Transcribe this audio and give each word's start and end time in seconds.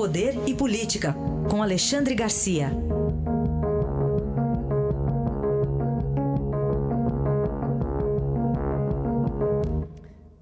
Poder 0.00 0.32
e 0.48 0.56
Política, 0.56 1.12
com 1.50 1.62
Alexandre 1.62 2.14
Garcia. 2.14 2.68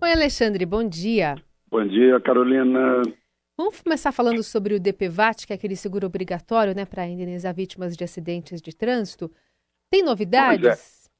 Oi, 0.01 0.13
Alexandre, 0.13 0.65
bom 0.65 0.89
dia. 0.89 1.35
Bom 1.69 1.85
dia, 1.85 2.21
Carolina. 2.21 3.03
Vamos 3.57 3.83
começar 3.83 4.13
falando 4.13 4.45
sobre 4.45 4.75
o 4.75 4.81
DPVAT, 4.81 5.45
que 5.45 5.53
é 5.53 5.57
aquele 5.57 5.75
seguro 5.75 6.07
obrigatório 6.07 6.73
né, 6.73 6.85
para 6.85 7.09
indenizar 7.09 7.53
vítimas 7.53 7.97
de 7.97 8.05
acidentes 8.05 8.63
de 8.63 8.73
trânsito. 8.73 9.29
Tem 9.91 10.05
novidades? 10.05 11.11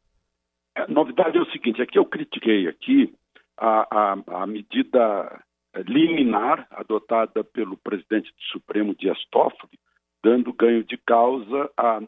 É. 0.77 0.83
A 0.83 0.87
novidade 0.87 1.37
é 1.37 1.41
o 1.41 1.51
seguinte, 1.51 1.83
é 1.83 1.87
que 1.87 1.99
eu 1.99 2.05
critiquei 2.05 2.69
aqui 2.69 3.13
a, 3.57 4.13
a, 4.13 4.43
a 4.43 4.47
medida 4.47 5.43
liminar 5.87 6.67
adotada 6.71 7.45
pelo 7.45 7.77
presidente 7.77 8.31
do 8.33 8.43
Supremo 8.53 8.95
Dias 8.95 9.19
Toffoli, 9.31 9.79
dando 10.23 10.53
ganho 10.53 10.83
de 10.85 10.97
causa 10.99 11.71
a, 11.77 12.03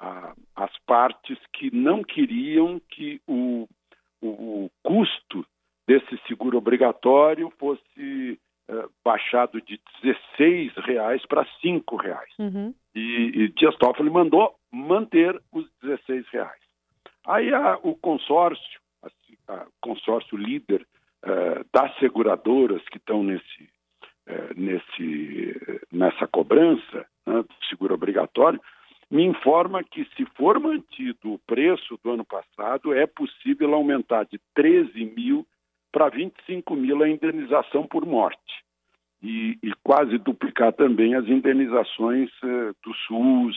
a, 0.00 0.34
às 0.54 0.78
partes 0.86 1.38
que 1.52 1.74
não 1.74 2.02
queriam 2.02 2.80
que 2.90 3.20
o, 3.26 3.68
o, 4.20 4.64
o 4.64 4.70
custo 4.82 5.44
desse 5.86 6.18
seguro 6.26 6.58
obrigatório 6.58 7.52
fosse 7.58 8.38
uh, 8.68 8.90
baixado 9.04 9.60
de 9.60 9.80
16 10.02 10.72
reais 10.84 11.24
para 11.26 11.46
5 11.60 11.96
reais. 11.96 12.32
Uhum. 12.38 12.74
E, 12.94 13.32
e 13.34 13.48
Dias 13.50 13.76
Toffoli 13.76 14.10
mandou 14.10 14.54
manter 14.70 15.40
os 15.52 15.68
16 15.82 16.26
reais. 16.28 16.60
Aí 17.26 17.52
a, 17.52 17.78
o 17.82 17.94
consórcio, 17.96 18.80
a, 19.48 19.66
consórcio 19.80 20.36
líder 20.36 20.86
uh, 21.26 21.66
das 21.72 21.94
seguradoras 21.98 22.82
que 22.88 22.98
estão 22.98 23.22
nesse, 23.22 23.68
uh, 24.28 24.54
nesse, 24.56 25.80
nessa 25.92 26.26
cobrança 26.26 27.06
né, 27.26 27.42
do 27.42 27.66
seguro 27.68 27.94
obrigatório, 27.94 28.60
me 29.10 29.24
informa 29.24 29.84
que 29.84 30.04
se 30.16 30.24
for 30.36 30.58
mantido 30.58 31.34
o 31.34 31.38
preço 31.40 31.98
do 32.02 32.12
ano 32.12 32.24
passado, 32.24 32.92
é 32.94 33.06
possível 33.06 33.74
aumentar 33.74 34.24
de 34.24 34.40
13 34.54 35.04
mil 35.16 35.46
para 35.92 36.08
25 36.08 36.74
mil 36.74 37.02
a 37.02 37.08
indenização 37.08 37.86
por 37.86 38.04
morte. 38.04 38.64
E, 39.22 39.58
e 39.62 39.72
quase 39.82 40.18
duplicar 40.18 40.72
também 40.72 41.14
as 41.14 41.26
indenizações 41.26 42.30
uh, 42.42 42.74
do 42.84 42.94
SUS, 43.06 43.56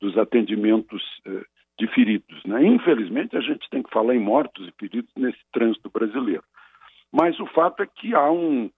dos 0.00 0.18
atendimentos 0.18 1.02
de 1.78 1.86
feridos. 1.88 2.42
Né? 2.44 2.66
Infelizmente, 2.66 3.36
a 3.36 3.40
gente 3.40 3.68
tem 3.70 3.82
que 3.82 3.90
falar 3.90 4.16
em 4.16 4.18
mortos 4.18 4.66
e 4.66 4.72
feridos 4.72 5.10
nesse 5.16 5.38
trânsito 5.52 5.88
brasileiro. 5.88 6.42
Mas 7.12 7.38
o 7.38 7.46
fato 7.46 7.82
é 7.82 7.86
que 7.86 8.14
há 8.14 8.30
um, 8.30 8.70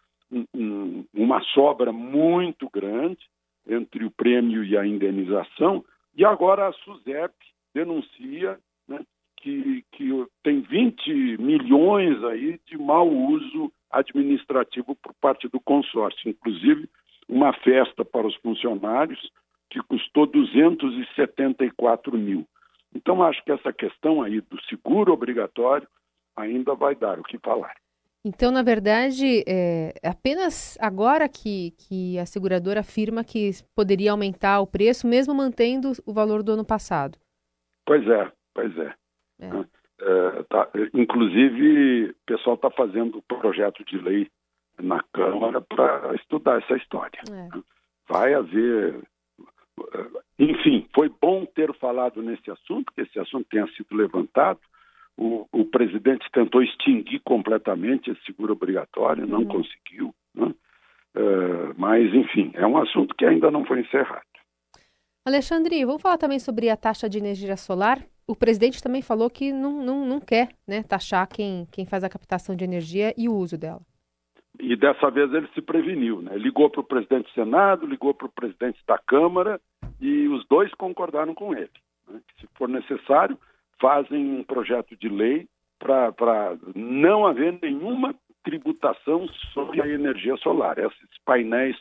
um, 0.55 1.05
uma 1.15 1.41
sobra 1.55 1.93
muito 1.93 2.69
grande 2.69 3.21
entre 3.67 4.05
o 4.05 4.11
prêmio 4.11 4.65
e 4.65 4.77
a 4.77 4.87
indenização, 4.87 5.85
e 6.17 6.25
agora 6.25 6.69
a 6.69 6.73
SUSEP 6.73 7.33
denuncia 7.73 8.59
né, 8.87 9.01
que, 9.37 9.85
que 9.93 10.27
tem 10.43 10.61
20 10.61 11.39
milhões 11.39 12.23
aí 12.25 12.61
de 12.67 12.77
mau 12.77 13.09
uso 13.09 13.73
administrativo 13.91 14.95
por 14.97 15.15
parte 15.15 15.49
do 15.49 15.61
consórcio, 15.61 16.29
inclusive 16.29 16.89
uma 17.29 17.53
festa 17.53 18.05
para 18.05 18.27
os 18.27 18.35
funcionários 18.37 19.31
que 19.71 19.81
custou 19.83 20.27
274 20.27 22.19
mil. 22.19 22.47
Então, 22.95 23.23
acho 23.23 23.43
que 23.45 23.51
essa 23.51 23.73
questão 23.73 24.23
aí 24.23 24.41
do 24.41 24.61
seguro 24.65 25.13
obrigatório 25.13 25.89
ainda 26.37 26.75
vai 26.75 26.95
dar 26.95 27.19
o 27.19 27.25
que 27.25 27.39
falar. 27.39 27.75
Então, 28.27 28.51
na 28.51 28.63
verdade, 28.63 29.45
é 29.47 29.93
apenas 30.03 30.79
agora 30.81 31.29
que, 31.29 31.73
que 31.73 32.19
a 32.19 32.25
seguradora 32.25 32.81
afirma 32.81 33.23
que 33.23 33.51
poderia 33.77 34.13
aumentar 34.13 34.61
o 34.61 34.67
preço, 34.67 35.07
mesmo 35.07 35.35
mantendo 35.35 35.93
o 36.07 36.13
valor 36.13 36.43
do 36.43 36.53
ano 36.53 36.65
passado. 36.65 37.19
Pois 37.85 38.09
é, 38.09 38.33
pois 38.55 38.79
é. 38.79 38.95
É. 39.41 39.49
Né? 39.49 39.67
É, 40.01 40.43
tá, 40.45 40.69
inclusive, 40.95 42.11
o 42.11 42.15
pessoal 42.27 42.57
está 42.57 42.71
fazendo 42.71 43.23
projeto 43.23 43.85
de 43.85 43.99
lei 43.99 44.31
na 44.81 45.03
Câmara 45.13 45.61
para 45.61 46.15
estudar 46.15 46.63
essa 46.63 46.77
história. 46.77 47.21
É. 47.29 47.31
Né? 47.31 47.51
Vai 48.09 48.33
haver. 48.33 49.03
É, 49.95 50.07
enfim, 50.39 50.89
foi 50.95 51.11
bom 51.21 51.45
ter 51.45 51.73
falado 51.75 52.23
nesse 52.23 52.51
assunto, 52.51 52.93
que 52.93 53.03
esse 53.03 53.19
assunto 53.19 53.47
tenha 53.51 53.67
sido 53.73 53.95
levantado. 53.95 54.61
O, 55.17 55.47
o 55.53 55.65
presidente 55.65 56.29
tentou 56.33 56.63
extinguir 56.63 57.21
completamente 57.25 58.11
esse 58.11 58.25
seguro 58.25 58.53
obrigatório, 58.55 59.27
não 59.27 59.41
uhum. 59.41 59.47
conseguiu. 59.47 60.15
Né? 60.35 60.55
Uh, 61.17 61.75
mas, 61.77 62.13
enfim, 62.13 62.51
é 62.55 62.67
um 62.67 62.77
assunto 62.77 63.15
que 63.15 63.25
ainda 63.25 63.51
não 63.51 63.65
foi 63.65 63.81
encerrado. 63.81 64.25
Alexandre, 65.25 65.85
vamos 65.85 66.03
falar 66.03 66.19
também 66.19 66.39
sobre 66.39 66.69
a 66.69 66.77
taxa 66.77 67.09
de 67.09 67.19
energia 67.19 67.57
solar? 67.57 68.05
o 68.27 68.35
presidente 68.35 68.83
também 68.83 69.03
falou 69.03 69.29
que 69.29 69.53
não, 69.53 69.83
não, 69.83 70.05
não 70.05 70.21
quer 70.21 70.49
né, 70.67 70.83
taxar 70.83 71.29
quem, 71.29 71.67
quem 71.71 71.87
faz 71.87 72.03
a 72.05 72.09
captação 72.09 72.57
de 72.57 72.65
energia 72.65 73.13
e 73.17 73.29
o 73.29 73.35
uso 73.35 73.59
dela. 73.59 73.81
E 74.59 74.77
dessa 74.77 75.11
vez 75.11 75.33
ele 75.33 75.49
se 75.53 75.61
preveniu, 75.61 76.23
né? 76.23 76.37
Ligou 76.37 76.71
para 76.71 76.81
o 76.81 76.85
presidente 76.85 77.25
do 77.25 77.35
Senado, 77.35 77.87
ligou 77.87 78.15
para 78.15 78.27
o 78.27 78.33
presidente 78.33 78.79
da 78.87 78.97
Câmara 78.99 79.61
e 80.01 80.29
os 80.29 80.47
dois 80.47 80.73
concordaram 80.75 81.35
com 81.35 81.53
ele. 81.53 81.71
Né? 82.09 82.21
Se 82.41 82.47
for 82.55 82.69
necessário, 82.69 83.37
fazem 83.81 84.39
um 84.39 84.45
projeto 84.45 84.97
de 84.97 85.09
lei 85.09 85.47
para 85.79 86.57
não 86.75 87.27
haver 87.27 87.59
nenhuma 87.61 88.15
tributação 88.43 89.27
sobre 89.53 89.83
a 89.83 89.89
energia 89.89 90.37
solar. 90.37 90.79
Esses 90.79 91.19
painéis 91.25 91.77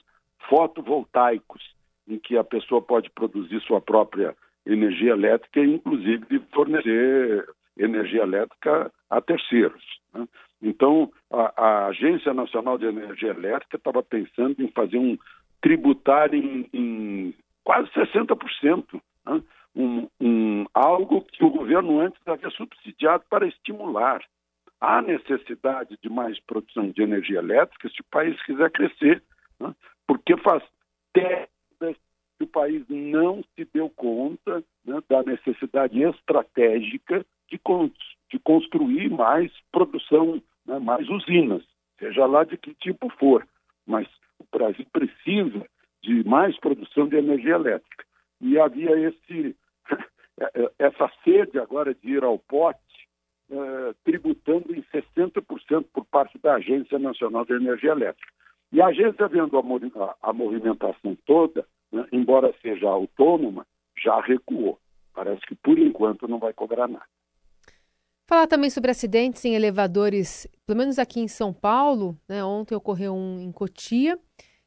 fotovoltaicos 0.50 1.62
em 2.08 2.18
que 2.20 2.38
a 2.38 2.44
pessoa 2.44 2.82
pode 2.82 3.10
produzir 3.10 3.62
sua 3.62 3.80
própria 3.80 4.36
energia 4.66 5.12
elétrica 5.12 5.60
e, 5.60 5.76
inclusive, 5.76 6.42
fornecer 6.54 7.46
energia 7.78 8.24
elétrica 8.24 8.92
a 9.10 9.22
terceiros. 9.22 9.84
Né? 10.14 10.28
Então, 10.62 11.12
a, 11.32 11.54
a, 11.58 11.88
Agência 11.88 12.34
Nacional 12.34 12.78
de 12.78 12.86
Energia 12.86 13.32
Elétrica 13.32 13.78
estava 13.78 14.02
pensando 14.02 14.62
em 14.62 14.68
fazer 14.70 14.98
um 14.98 15.18
tributar 15.62 16.34
em, 16.34 16.68
em 16.74 17.34
quase 17.64 17.90
60%, 17.92 19.02
né? 19.26 19.42
um, 19.76 20.08
um, 20.22 20.66
algo 20.74 21.22
que 21.22 21.44
o 21.44 21.50
governo 21.74 22.00
antes 22.00 22.22
havia 22.28 22.50
subsidiado 22.52 23.24
para 23.30 23.48
estimular. 23.48 24.22
Há 24.80 25.02
necessidade 25.02 25.98
de 26.02 26.10
mais 26.10 26.40
produção 26.42 26.90
de 26.90 27.02
energia 27.02 27.40
elétrica 27.40 27.90
se 27.90 28.02
o 28.02 28.06
país 28.12 28.40
quiser 28.44 28.70
crescer, 28.72 29.24
né? 29.60 29.74
porque 30.06 30.38
faz 30.38 30.62
décadas 31.16 31.96
que 32.38 32.44
o 32.44 32.48
país 32.48 32.84
não 32.90 33.44
se 33.56 33.66
deu 33.74 33.90
conta 33.90 34.64
né, 34.86 35.02
da 35.10 35.24
necessidade 35.24 36.02
estratégica 36.02 37.26
de, 37.50 37.60
de 38.30 38.40
construir 38.40 39.10
mais 39.10 39.52
produção, 39.72 40.42
né, 40.66 40.80
mais 40.80 41.08
usinas, 41.10 41.64
seja 41.98 42.26
lá 42.26 42.44
de 42.44 42.58
que 42.58 42.74
tipo 42.76 43.10
for. 43.18 43.48
Mas 43.88 44.08
o 44.38 44.46
Brasil 44.52 44.86
precisa 44.92 45.66
de 46.02 46.24
mais 46.28 46.60
produção 46.60 47.08
de 47.08 47.16
energia 47.16 47.56
elétrica. 47.56 48.06
E 48.42 48.60
havia 48.60 48.92
esse, 49.08 49.56
essa 50.80 51.12
sede 51.24 51.60
agora 51.60 51.94
de 51.94 52.10
ir 52.10 52.24
ao 52.24 52.40
pote, 52.40 52.80
eh, 53.52 53.94
tributando 54.04 54.74
em 54.76 54.84
60% 54.92 55.86
por 55.94 56.06
parte 56.06 56.40
da 56.40 56.56
Agência 56.56 56.98
Nacional 56.98 57.46
de 57.46 57.54
Energia 57.54 57.92
Elétrica. 57.92 58.32
E 58.72 58.82
a 58.82 58.88
agência, 58.88 59.28
vendo 59.28 59.58
a, 59.58 60.16
a 60.22 60.34
movimentação 60.34 61.16
toda, 61.26 61.66
né, 61.92 62.06
embora 62.12 62.54
seja 62.62 62.88
autônoma, 62.88 63.68
já 64.04 64.20
recuou. 64.22 64.80
Parece 65.14 65.42
que 65.42 65.54
por 65.54 65.78
enquanto 65.78 66.28
não 66.28 66.40
vai 66.40 66.54
cobrar 66.54 66.88
nada. 66.88 67.06
Falar 68.26 68.48
também 68.48 68.70
sobre 68.70 68.90
acidentes 68.90 69.46
em 69.46 69.54
elevadores, 69.54 70.48
pelo 70.66 70.80
menos 70.80 70.98
aqui 70.98 71.20
em 71.20 71.28
São 71.28 71.54
Paulo, 71.54 72.18
né, 72.28 72.44
ontem 72.44 72.74
ocorreu 72.74 73.14
um 73.14 73.40
em 73.40 73.52
Cotia 73.52 74.18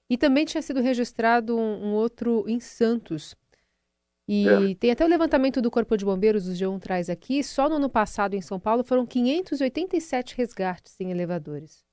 e 0.09 0.17
também 0.17 0.45
tinha 0.45 0.63
sido 0.63 0.81
registrado 0.81 1.59
um, 1.59 1.87
um 1.87 1.95
outro 1.95 2.45
em 2.47 2.61
Santos. 2.61 3.35
E 4.29 4.49
é. 4.49 4.75
tem 4.75 4.91
até 4.91 5.05
o 5.05 5.09
levantamento 5.09 5.63
do 5.63 5.71
Corpo 5.71 5.97
de 5.97 6.05
Bombeiros, 6.05 6.49
o 6.49 6.53
G1 6.53 6.81
traz 6.81 7.09
aqui, 7.09 7.45
só 7.45 7.69
no 7.69 7.77
ano 7.77 7.89
passado 7.89 8.35
em 8.35 8.41
São 8.41 8.59
Paulo 8.59 8.83
foram 8.83 9.07
587 9.07 10.37
resgates 10.37 11.01
em 11.01 11.13
elevadores. 11.13 11.85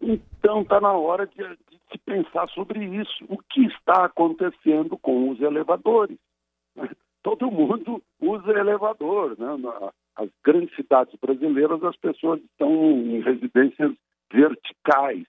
Então 0.00 0.62
está 0.62 0.80
na 0.80 0.92
hora 0.92 1.26
de, 1.26 1.36
de, 1.36 1.80
se 1.90 1.98
pensar 2.04 2.48
sobre 2.50 2.84
isso. 2.84 3.24
O 3.28 3.38
que 3.38 3.66
está 3.66 4.04
acontecendo 4.04 4.96
com 4.98 5.30
os 5.30 5.40
elevadores? 5.40 6.18
Todo 7.22 7.50
mundo 7.50 8.02
usa 8.20 8.50
elevador. 8.52 9.36
Né? 9.38 9.46
As 10.16 10.28
grandes 10.44 10.74
cidades 10.76 11.14
brasileiras, 11.20 11.82
as 11.82 11.96
pessoas 11.96 12.40
estão 12.42 12.70
em 12.70 13.20
residências 13.20 13.92
verticais. 14.32 15.24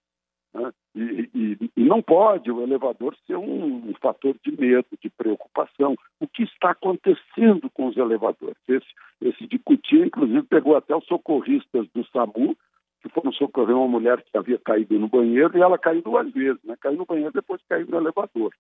Né? 0.56 0.72
E, 0.96 1.30
e, 1.36 1.72
e, 1.76 1.84
não 1.84 2.02
pode 2.02 2.50
o 2.50 2.62
elevador 2.62 3.14
ser 3.28 3.36
um, 3.36 3.90
um, 3.90 3.94
fator 4.02 4.36
de 4.42 4.58
medo, 4.58 4.88
de 5.02 5.10
preocupação. 5.10 5.96
O 6.20 6.28
que 6.28 6.44
está 6.44 6.72
acontecendo 6.72 7.70
com 7.74 7.88
os 7.88 7.98
elevadores? 7.98 8.56
Esse, 8.68 8.88
esse 9.22 9.48
de 9.48 9.60
Cutia, 9.60 10.06
inclusive, 10.06 10.44
pegou 10.44 10.78
até 10.78 10.96
os 10.96 11.06
socorristas 11.06 11.88
do 11.94 12.06
SAMU 12.06 12.56
que 13.02 13.10
foram 13.10 13.34
socorrer 13.34 13.76
uma 13.76 13.88
mulher 13.88 14.24
que 14.24 14.38
havia 14.38 14.58
caído 14.58 14.98
no 14.98 15.10
banheiro 15.10 15.58
e 15.58 15.62
ela 15.62 15.78
caiu 15.78 16.02
duas 16.02 16.32
vezes, 16.32 16.64
né? 16.64 16.76
Caiu 16.80 16.98
no 16.98 17.06
banheiro 17.06 17.34
depois 17.34 17.62
caiu 17.68 17.86
no 17.88 17.98
elevador. 17.98 18.52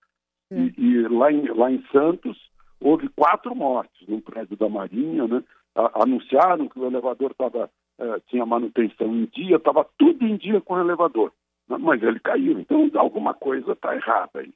E, 0.52 0.74
e, 0.78 1.08
lá, 1.08 1.32
em, 1.32 1.48
lá 1.48 1.72
em 1.72 1.82
Santos 1.92 2.38
houve 2.80 3.08
quatro 3.10 3.56
mortes 3.56 4.08
no 4.08 4.22
prédio 4.22 4.58
da 4.58 4.68
Marinha, 4.68 5.28
né? 5.28 5.42
A, 5.74 6.04
anunciaram 6.04 6.68
que 6.68 6.78
o 6.78 6.86
elevador 6.86 7.34
tava, 7.34 7.72
eh, 7.98 8.22
tinha 8.28 8.46
manutenção 8.46 9.08
em 9.16 9.26
dia, 9.26 9.56
estava 9.56 9.88
tudo 9.98 10.24
em 10.26 10.36
dia 10.38 10.62
com 10.62 10.76
o 10.76 10.80
elevador? 10.80 11.32
Mas 11.68 12.02
ele 12.02 12.20
caiu. 12.20 12.60
Então 12.60 12.90
alguma 12.96 13.34
coisa 13.34 13.74
está 13.74 13.96
errada 13.96 14.40
aí. 14.40 14.54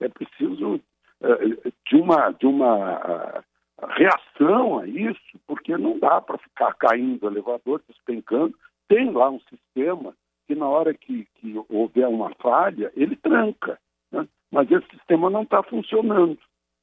É 0.00 0.08
preciso 0.08 0.80
eh, 1.20 1.72
de 1.86 1.96
uma, 1.96 2.30
de 2.32 2.46
uma 2.46 3.44
reação 3.88 4.78
a 4.78 4.86
isso, 4.86 5.38
porque 5.46 5.76
não 5.76 5.98
dá 5.98 6.20
para 6.20 6.38
ficar 6.38 6.74
caindo 6.74 7.24
o 7.24 7.30
elevador, 7.30 7.82
despencando. 7.88 8.54
Tem 8.88 9.10
lá 9.10 9.30
um 9.30 9.40
sistema 9.40 10.14
que 10.46 10.54
na 10.54 10.68
hora 10.68 10.94
que, 10.94 11.26
que 11.36 11.54
houver 11.68 12.08
uma 12.08 12.34
falha, 12.40 12.90
ele 12.96 13.16
tranca. 13.16 13.78
Né? 14.10 14.26
Mas 14.50 14.70
esse 14.70 14.86
sistema 14.90 15.30
não 15.30 15.42
está 15.42 15.62
funcionando. 15.62 16.38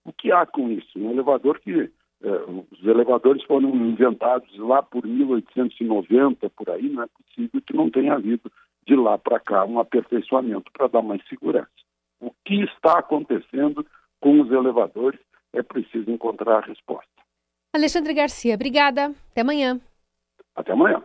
O 0.05 0.13
que 0.13 0.31
há 0.31 0.45
com 0.45 0.69
isso? 0.69 0.97
Um 0.97 1.11
elevador 1.11 1.59
que. 1.59 1.91
Eh, 2.23 2.45
os 2.71 2.83
elevadores 2.83 3.43
foram 3.43 3.69
inventados 3.69 4.57
lá 4.57 4.81
por 4.81 5.05
1890, 5.05 6.49
por 6.49 6.69
aí, 6.69 6.89
não 6.89 7.03
é 7.03 7.07
possível 7.07 7.61
que 7.61 7.75
não 7.75 7.91
tenha 7.91 8.15
havido 8.15 8.51
de 8.87 8.95
lá 8.95 9.17
para 9.17 9.39
cá 9.39 9.65
um 9.65 9.79
aperfeiçoamento 9.79 10.71
para 10.71 10.87
dar 10.87 11.01
mais 11.01 11.21
segurança. 11.27 11.69
O 12.19 12.31
que 12.45 12.63
está 12.63 12.99
acontecendo 12.99 13.85
com 14.21 14.41
os 14.41 14.51
elevadores 14.51 15.19
é 15.53 15.61
preciso 15.61 16.09
encontrar 16.09 16.57
a 16.57 16.65
resposta. 16.65 17.07
Alexandre 17.75 18.13
Garcia, 18.13 18.55
obrigada. 18.55 19.13
Até 19.31 19.41
amanhã. 19.41 19.79
Até 20.55 20.71
amanhã. 20.71 21.03